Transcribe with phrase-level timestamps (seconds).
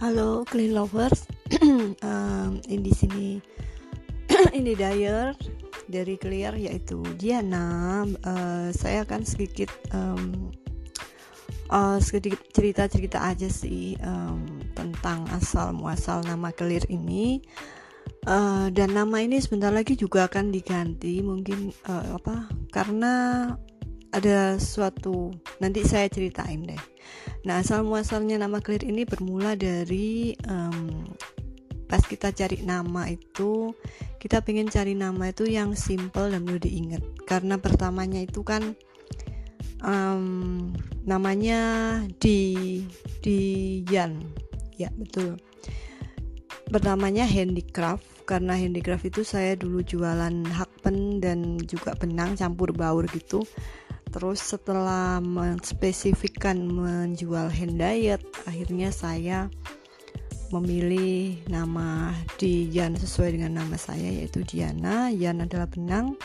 [0.00, 1.28] Halo clean lovers,
[2.08, 3.28] um, ini di sini
[4.56, 5.36] ini Dyer
[5.92, 8.08] dari Clear yaitu Diana.
[8.24, 10.48] Uh, saya akan sedikit um,
[11.68, 17.44] uh, sedikit cerita-cerita aja sih um, tentang asal muasal nama Clear ini.
[18.24, 23.12] Uh, dan nama ini sebentar lagi juga akan diganti mungkin uh, apa karena
[24.10, 25.30] ada suatu
[25.62, 26.82] nanti saya ceritain deh.
[27.46, 31.06] Nah asal muasalnya nama Clear ini bermula dari um,
[31.86, 33.74] pas kita cari nama itu
[34.22, 37.02] kita pengen cari nama itu yang simple dan mudah diingat.
[37.26, 38.74] Karena pertamanya itu kan
[39.82, 40.70] um,
[41.06, 42.82] namanya di
[43.22, 43.38] di
[43.88, 44.20] Yan.
[44.74, 45.38] Ya betul.
[46.70, 53.42] Pertamanya handicraft karena handicraft itu saya dulu jualan hakpen dan juga benang campur baur gitu
[54.10, 59.46] Terus setelah menspesifikkan menjual hand diet, akhirnya saya
[60.50, 65.14] memilih nama Dian sesuai dengan nama saya yaitu Diana.
[65.14, 66.18] Yan adalah benang.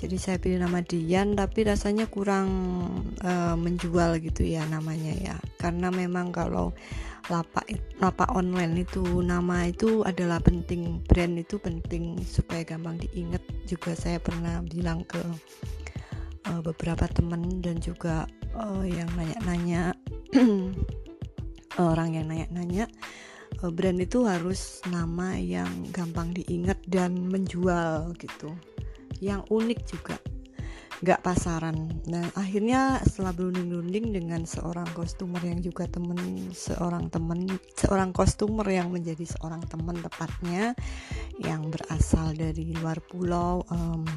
[0.00, 2.48] Jadi saya pilih nama Dian tapi rasanya kurang
[3.24, 5.36] uh, menjual gitu ya namanya ya.
[5.56, 6.76] Karena memang kalau
[7.32, 7.64] lapak
[8.04, 14.20] lapak online itu nama itu adalah penting brand itu penting supaya gampang diingat juga saya
[14.20, 15.24] pernah bilang ke
[16.50, 19.94] uh, beberapa teman dan juga uh, yang nanya-nanya.
[21.74, 22.86] Orang yang nanya-nanya
[23.62, 28.52] uh, brand itu harus nama yang gampang diingat dan menjual gitu.
[29.22, 30.16] Yang unik juga
[31.04, 32.00] nggak pasaran.
[32.08, 36.16] Nah akhirnya setelah berunding-unding dengan seorang kostumer yang juga temen
[36.56, 37.44] seorang temen
[37.76, 40.72] seorang kostumer yang menjadi seorang teman tepatnya
[41.44, 43.68] yang berasal dari luar pulau.
[43.68, 44.08] Um,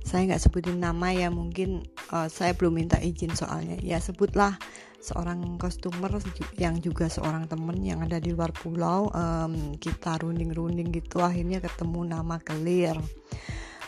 [0.00, 3.76] saya nggak sebutin nama ya mungkin uh, saya belum minta izin soalnya.
[3.84, 4.56] Ya sebutlah
[5.04, 6.16] seorang kostumer
[6.56, 9.12] yang juga seorang temen yang ada di luar pulau.
[9.12, 12.96] Um, kita runding-runding gitu akhirnya ketemu nama Clear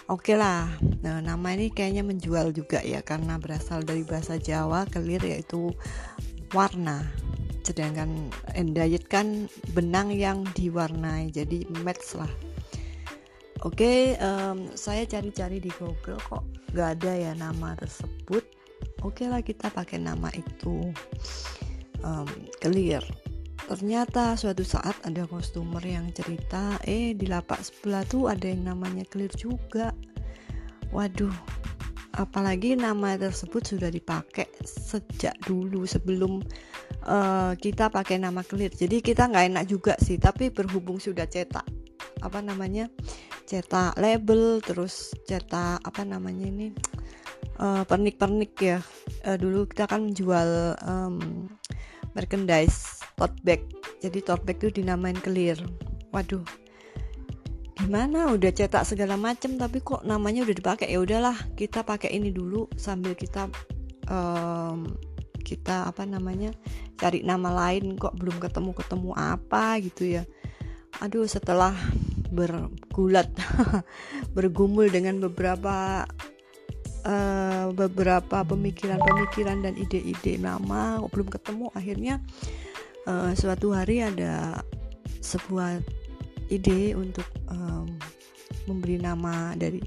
[0.05, 0.69] Oke okay lah,
[1.01, 5.73] nah, nama ini kayaknya menjual juga ya karena berasal dari bahasa Jawa kelir yaitu
[6.53, 7.09] warna.
[7.65, 12.29] Sedangkan endayet kan benang yang diwarnai, jadi match lah.
[13.65, 16.45] Oke, okay, um, saya cari-cari di Google kok
[16.77, 18.45] gak ada ya nama tersebut.
[19.01, 20.93] Oke okay lah kita pakai nama itu
[22.05, 22.29] um,
[22.61, 23.01] clear
[23.65, 29.09] ternyata suatu saat ada kostumer yang cerita eh di lapak sebelah tuh ada yang namanya
[29.09, 29.94] clear juga
[30.95, 31.35] waduh
[32.15, 36.39] apalagi nama tersebut sudah dipakai sejak dulu sebelum
[37.11, 38.71] uh, kita pakai nama clear.
[38.71, 41.67] Jadi kita nggak enak juga sih tapi berhubung sudah cetak
[42.23, 42.89] apa namanya
[43.45, 46.71] cetak label terus cetak apa namanya ini
[47.59, 48.79] uh, pernik-pernik ya.
[49.27, 51.51] Uh, dulu kita kan jual um,
[52.15, 53.67] merchandise tote bag.
[53.99, 55.59] Jadi tote bag itu dinamain clear.
[56.15, 56.64] Waduh
[57.85, 58.33] gimana?
[58.33, 60.89] Udah cetak segala macem tapi kok namanya udah dipakai?
[60.89, 63.53] Ya udahlah kita pakai ini dulu sambil kita
[64.09, 64.89] um,
[65.45, 66.57] kita apa namanya
[66.97, 70.25] cari nama lain kok belum ketemu ketemu apa gitu ya.
[71.05, 71.77] Aduh setelah
[72.33, 73.29] bergulat
[74.37, 76.09] bergumul dengan beberapa
[77.05, 82.15] uh, beberapa pemikiran-pemikiran dan ide-ide nama kok belum ketemu akhirnya
[83.05, 84.65] uh, suatu hari ada
[85.21, 85.85] sebuah
[86.51, 87.87] ide untuk um,
[88.69, 89.81] memberi nama dari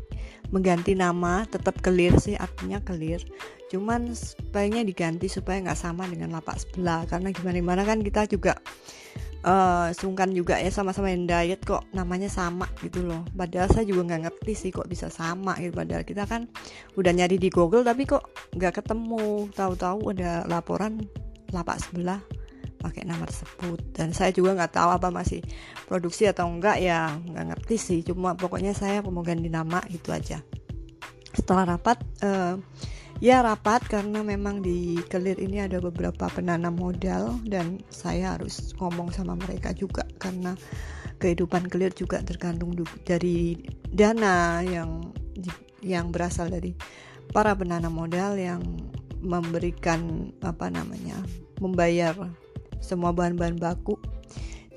[0.53, 3.19] mengganti nama tetap clear sih artinya clear
[3.67, 8.55] cuman sebaiknya diganti supaya nggak sama dengan lapak sebelah karena gimana gimana kan kita juga
[9.43, 13.21] uh, sungkan juga ya sama-sama yang diet kok namanya sama gitu loh.
[13.35, 15.75] Padahal saya juga nggak ngerti sih kok bisa sama gitu.
[15.75, 16.47] Padahal kita kan
[16.95, 18.23] udah nyari di Google tapi kok
[18.55, 19.51] nggak ketemu.
[19.51, 21.03] Tahu-tahu ada laporan
[21.51, 22.19] lapak sebelah
[22.87, 23.83] pakai nama tersebut.
[23.91, 25.43] Dan saya juga nggak tahu apa masih
[25.83, 27.99] produksi atau enggak ya nggak ngerti sih.
[28.07, 30.39] Cuma pokoknya saya ganti nama itu aja.
[31.35, 32.55] Setelah rapat uh,
[33.19, 39.09] ya rapat karena memang di kelir ini ada beberapa penanam modal dan saya harus ngomong
[39.09, 40.53] sama mereka juga karena
[41.17, 43.57] kehidupan kelir juga tergantung dari
[43.89, 45.01] dana yang
[45.81, 46.77] yang berasal dari
[47.33, 48.61] para penanam modal yang
[49.21, 51.17] memberikan apa namanya
[51.57, 52.13] membayar
[52.79, 53.97] semua bahan-bahan baku.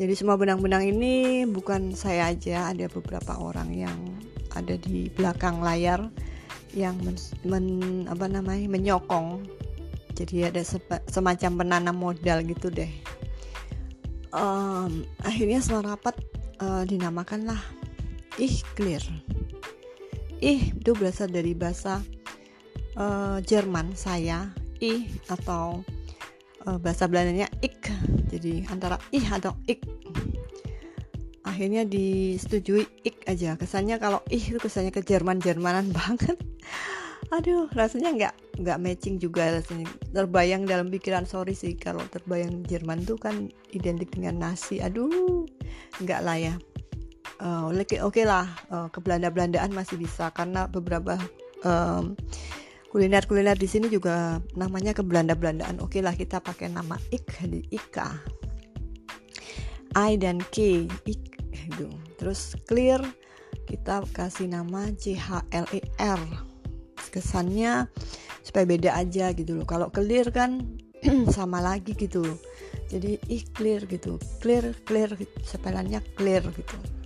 [0.00, 3.98] Jadi semua benang-benang ini bukan saya aja, ada beberapa orang yang
[4.56, 6.08] ada di belakang layar
[6.72, 7.66] yang men, men
[8.08, 9.44] apa namanya menyokong.
[10.16, 10.64] Jadi ada
[11.08, 12.90] semacam penanam modal gitu deh.
[14.30, 16.16] Um, akhirnya setelah rapat
[16.62, 17.60] uh, dinamakanlah
[18.38, 19.02] ih clear.
[20.40, 22.00] Ih itu berasal dari bahasa
[22.96, 24.48] uh, Jerman saya
[24.80, 25.84] ih atau
[26.66, 27.88] uh, bahasa Belandanya ik.
[28.28, 29.84] Jadi antara ih atau ik.
[31.46, 33.56] Akhirnya disetujui ik aja.
[33.56, 36.36] Kesannya kalau ih itu kesannya ke Jerman Jermanan banget.
[37.30, 39.86] Aduh rasanya nggak nggak matching juga rasanya.
[40.10, 44.82] Terbayang dalam pikiran sorry sih kalau terbayang Jerman tuh kan identik dengan nasi.
[44.82, 45.46] Aduh
[46.02, 46.54] nggak lah ya.
[47.40, 48.50] Uh, oke okay lah.
[48.68, 51.16] Uh, ke Belanda Belandaan masih bisa karena beberapa
[51.64, 52.18] um,
[52.90, 57.30] kuliner di sini juga namanya ke Belanda Belandaan oke okay lah kita pakai nama ik
[57.46, 58.18] di ika.
[59.94, 61.22] I dan K ik
[61.54, 61.86] gitu.
[62.18, 62.98] Terus clear
[63.70, 66.22] kita kasih nama C H L E R.
[67.14, 67.86] Kesannya
[68.42, 69.66] supaya beda aja gitu loh.
[69.66, 70.78] Kalau clear kan
[71.34, 72.38] sama lagi gitu loh.
[72.90, 74.18] Jadi ih clear gitu.
[74.42, 75.14] Clear clear
[75.46, 76.99] sepelannya clear gitu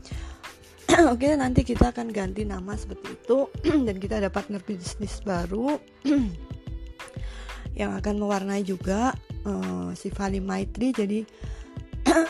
[1.13, 3.49] Oke nanti kita akan ganti nama seperti itu.
[3.87, 5.81] Dan kita ada partner bisnis baru.
[7.81, 9.17] Yang akan mewarnai juga
[9.49, 10.95] uh, si Vali Maitri.
[10.95, 11.21] Jadi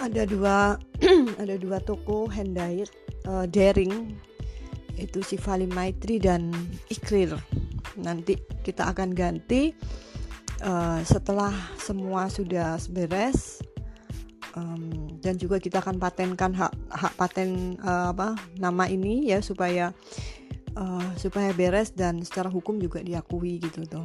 [0.06, 0.78] ada dua
[1.42, 2.88] ada dua toko handmade
[3.28, 4.16] uh, daring.
[4.96, 6.54] Itu si Vali Maitri dan
[6.88, 7.34] Iklir
[7.98, 9.70] nanti kita akan ganti
[10.66, 13.62] uh, setelah semua sudah beres
[14.58, 19.96] um, dan juga kita akan patenkan hak hak paten uh, apa nama ini ya supaya
[20.76, 24.04] uh, supaya beres dan secara hukum juga diakui gitu tuh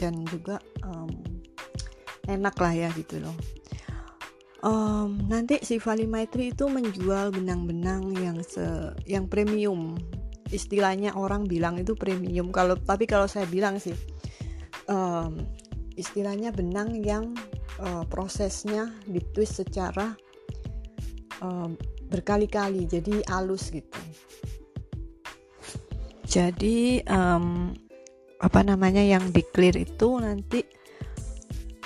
[0.00, 1.12] dan juga um,
[2.24, 3.36] enak lah ya gitu loh.
[4.64, 9.94] Um, nanti si Vali Maitri itu menjual benang-benang yang se yang premium.
[10.48, 12.48] Istilahnya orang bilang itu premium.
[12.50, 13.94] Kalau tapi kalau saya bilang sih
[14.90, 15.38] um,
[15.94, 17.36] istilahnya benang yang
[17.78, 20.16] uh, prosesnya ditwist secara
[21.42, 21.74] um,
[22.08, 24.00] berkali-kali jadi halus gitu.
[26.26, 27.72] Jadi um,
[28.42, 30.60] apa namanya yang di clear itu nanti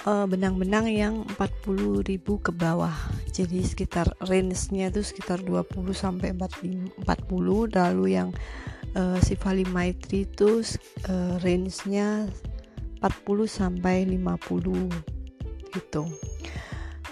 [0.00, 2.96] benang-benang uh, yang 40.000 ke bawah.
[3.30, 6.96] Jadi sekitar range-nya itu sekitar 20 sampai 40
[7.76, 8.32] lalu yang
[8.96, 10.64] uh, si Vali Maitri itu
[11.06, 12.26] uh, range-nya
[13.04, 14.88] 40 sampai 50
[15.70, 16.02] gitu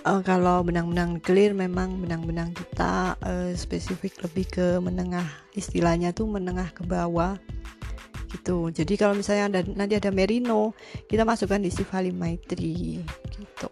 [0.08, 6.72] uh, kalau benang-benang clear memang benang-benang kita uh, spesifik lebih ke menengah istilahnya tuh menengah
[6.72, 7.36] ke bawah
[8.28, 8.68] gitu.
[8.68, 10.72] Jadi kalau misalnya ada, nanti ada merino
[11.08, 13.00] kita masukkan di si Vali Maitri
[13.36, 13.68] gitu.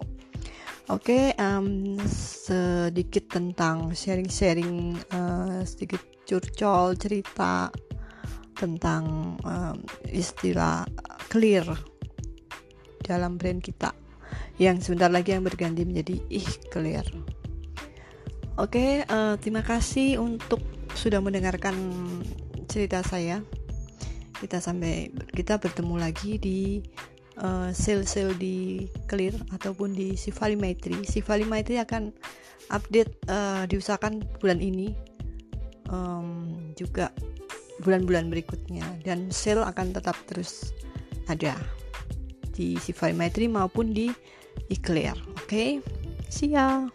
[0.87, 7.75] Oke, okay, um, sedikit tentang sharing-sharing, uh, sedikit curcol cerita
[8.55, 10.87] tentang um, istilah
[11.27, 11.67] clear
[13.03, 14.06] dalam brand kita
[14.57, 17.05] yang sebentar lagi yang berganti menjadi ih clear.
[18.57, 20.65] Oke, uh, terima kasih untuk
[20.97, 21.77] sudah mendengarkan
[22.65, 23.45] cerita saya.
[24.37, 26.81] Kita sampai kita bertemu lagi di
[27.41, 31.05] uh, sale-sale di Clear ataupun di Sivali Maitri.
[31.05, 32.13] Sivali Maitri akan
[32.73, 34.97] update uh, diusahakan bulan ini
[35.93, 37.13] um, juga
[37.85, 40.73] bulan-bulan berikutnya dan sale akan tetap terus
[41.29, 41.55] ada
[42.57, 44.09] di Sivali Maitri maupun di
[44.69, 45.15] Eclair.
[45.37, 45.71] Oke, okay?
[46.29, 46.91] see ya.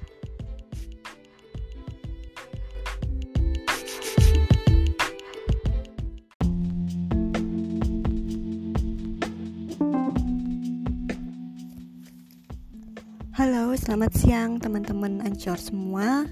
[13.41, 16.29] Halo, selamat siang teman-teman Ancor semua.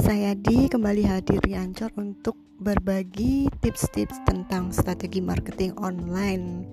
[0.00, 6.66] Saya Di kembali hadir di Ancor untuk berbagi tips-tips tentang strategi marketing online.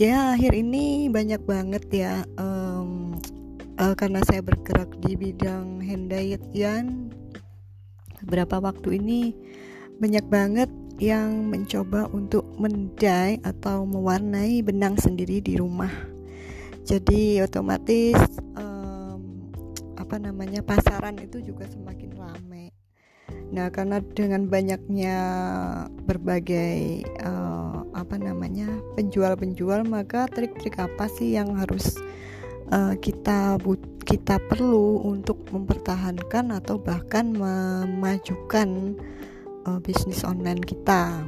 [0.00, 2.53] Ya, akhir ini banyak banget ya um,
[3.78, 7.10] uh, karena saya bergerak di bidang handdiet Yan.
[8.24, 9.34] Beberapa waktu ini
[10.00, 10.70] banyak banget
[11.02, 15.90] yang mencoba untuk mendai atau mewarnai benang sendiri di rumah.
[16.86, 18.16] Jadi otomatis
[18.54, 19.16] uh,
[19.98, 22.66] apa namanya pasaran itu juga semakin ramai.
[23.54, 25.16] Nah, karena dengan banyaknya
[26.06, 28.66] berbagai uh, apa namanya
[28.98, 32.24] penjual-penjual, maka trik-trik apa sih yang harus uh,
[32.98, 38.94] kita but kita perlu untuk mempertahankan atau bahkan memajukan
[39.64, 41.24] uh, bisnis online kita.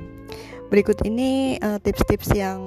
[0.68, 2.60] Berikut ini tips-tips uh, yang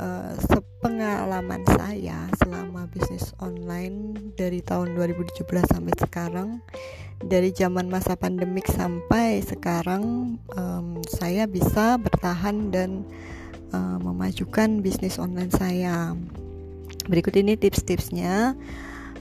[0.00, 6.48] uh, sepengalaman saya selama bisnis online dari tahun 2017 sampai sekarang
[7.20, 13.04] dari zaman masa pandemik sampai sekarang um, saya bisa bertahan dan
[13.76, 16.16] uh, memajukan bisnis online saya
[17.10, 18.54] berikut ini tips-tipsnya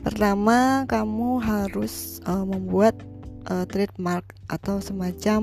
[0.06, 2.94] pertama kamu harus uh, membuat
[3.50, 5.42] uh, trademark atau semacam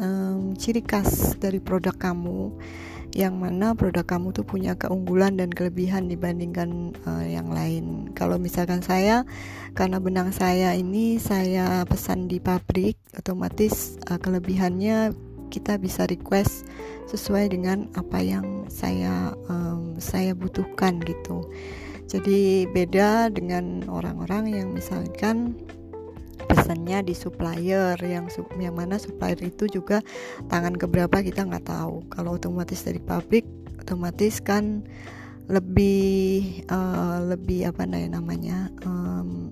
[0.00, 2.56] um, ciri khas dari produk kamu
[3.16, 8.12] yang mana produk kamu tuh punya keunggulan dan kelebihan dibandingkan uh, yang lain.
[8.12, 9.24] Kalau misalkan saya
[9.72, 15.16] karena benang saya ini saya pesan di pabrik, otomatis uh, kelebihannya
[15.48, 16.66] kita bisa request
[17.06, 21.46] sesuai dengan apa yang saya um, saya butuhkan gitu.
[22.06, 25.58] Jadi beda dengan orang-orang yang misalkan
[26.46, 28.30] pesannya di supplier yang
[28.62, 29.98] yang mana supplier itu juga
[30.46, 33.42] tangan keberapa kita nggak tahu kalau otomatis dari pabrik
[33.82, 34.86] otomatis kan
[35.50, 39.50] lebih uh, lebih apa namanya um,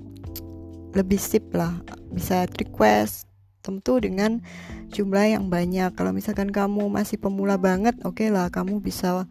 [0.94, 1.74] lebih sip lah
[2.14, 3.26] bisa request
[3.64, 4.44] tentu dengan
[4.92, 5.96] jumlah yang banyak.
[5.96, 9.24] Kalau misalkan kamu masih pemula banget oke okay lah kamu bisa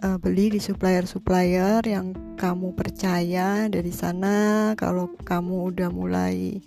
[0.00, 4.72] uh, beli di supplier-supplier yang kamu percaya dari sana.
[4.80, 6.64] Kalau kamu udah mulai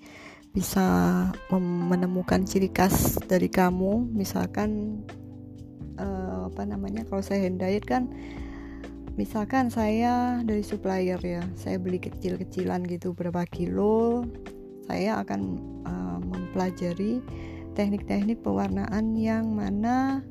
[0.54, 0.86] bisa
[1.90, 5.02] menemukan ciri khas dari kamu misalkan
[5.98, 8.06] uh, apa namanya kalau saya hand diet kan
[9.18, 14.30] misalkan saya dari supplier ya saya beli kecil-kecilan gitu berapa kilo
[14.88, 15.42] saya akan
[15.88, 17.24] uh, mempelajari
[17.74, 20.22] teknik-teknik pewarnaan yang mana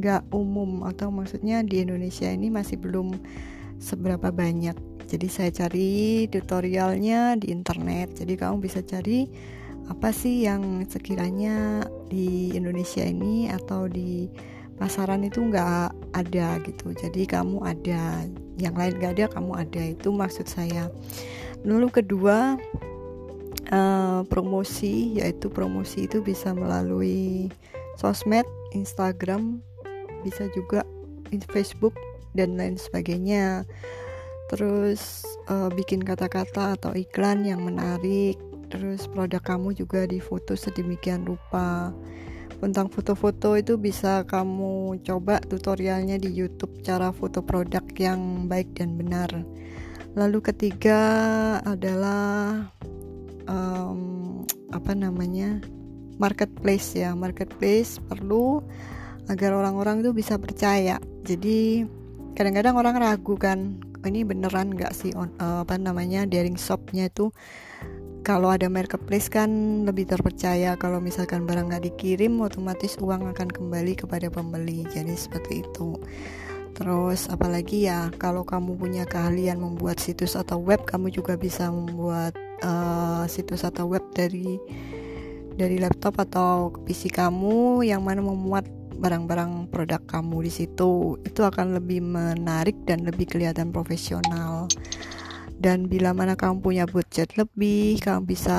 [0.00, 3.12] gak umum atau maksudnya di Indonesia ini masih belum
[3.82, 4.78] seberapa banyak.
[5.10, 8.16] Jadi saya cari tutorialnya di internet.
[8.16, 9.28] Jadi kamu bisa cari
[9.90, 14.30] apa sih yang sekiranya di Indonesia ini atau di
[14.80, 16.96] pasaran itu nggak ada gitu.
[16.96, 18.24] Jadi kamu ada
[18.56, 19.82] yang lain nggak ada kamu ada.
[19.92, 20.88] Itu maksud saya.
[21.66, 22.56] Lalu kedua
[23.72, 27.48] uh, promosi yaitu promosi itu bisa melalui
[27.98, 29.58] sosmed Instagram
[30.22, 30.86] bisa juga
[31.50, 31.96] Facebook
[32.36, 33.66] dan lain sebagainya.
[34.52, 38.36] Terus uh, bikin kata-kata atau iklan yang menarik.
[38.68, 41.92] Terus produk kamu juga difoto sedemikian rupa.
[42.62, 48.94] Tentang foto-foto itu bisa kamu coba tutorialnya di YouTube cara foto produk yang baik dan
[48.94, 49.28] benar.
[50.14, 51.00] Lalu ketiga
[51.64, 52.68] adalah
[53.48, 55.62] um, apa namanya
[56.18, 57.14] marketplace ya.
[57.16, 58.62] Marketplace perlu
[59.30, 60.98] agar orang-orang itu bisa percaya.
[61.22, 61.86] Jadi
[62.34, 67.30] kadang-kadang orang ragu kan ini beneran nggak sih on, uh, apa namanya daring shopnya itu
[68.22, 69.50] kalau ada marketplace kan
[69.82, 70.78] lebih terpercaya.
[70.78, 74.86] Kalau misalkan barang nggak dikirim otomatis uang akan kembali kepada pembeli.
[74.94, 75.98] Jadi seperti itu.
[76.72, 82.32] Terus apalagi ya kalau kamu punya keahlian membuat situs atau web kamu juga bisa membuat
[82.64, 84.58] uh, situs atau web dari
[85.56, 88.64] dari laptop atau PC kamu yang mana memuat
[89.02, 91.18] barang-barang produk kamu di situ.
[91.26, 94.70] Itu akan lebih menarik dan lebih kelihatan profesional.
[95.62, 98.58] Dan bila mana kamu punya budget lebih kamu bisa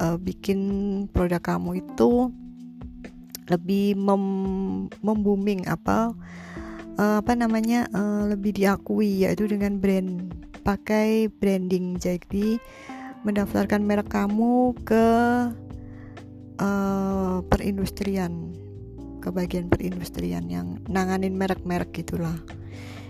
[0.00, 0.60] uh, bikin
[1.12, 2.32] produk kamu itu
[3.46, 4.24] lebih mem
[5.04, 6.10] membooming apa
[6.98, 10.32] uh, apa namanya uh, lebih diakui yaitu dengan brand.
[10.66, 11.94] Pakai branding.
[12.00, 12.58] Jadi
[13.26, 15.06] mendaftarkan merek kamu ke
[16.62, 18.54] uh, perindustrian
[19.18, 22.38] ke bagian perindustrian yang nanganin merek-merek gitulah.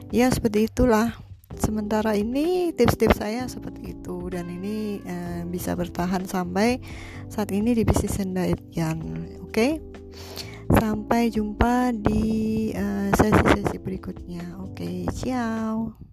[0.08, 1.12] Ya seperti itulah.
[1.56, 6.80] Sementara ini tips-tips saya seperti itu dan ini uh, bisa bertahan sampai
[7.28, 8.98] saat ini di bisnis sendirian
[9.44, 9.52] oke?
[9.52, 9.72] Okay?
[10.72, 12.22] sampai jumpa di
[12.74, 14.74] eh, sesi-sesi berikutnya oke?
[14.74, 16.05] Okay, ciao